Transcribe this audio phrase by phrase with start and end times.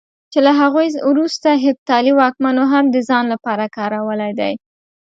[0.31, 4.53] چې له هغوی وروسته هېپتالي واکمنو هم د ځان لپاره کارولی دی.